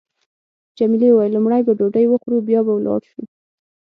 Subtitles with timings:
[0.77, 3.21] جميلې وويل: لومړی به ډوډۍ وخورو بیا به ولاړ شو.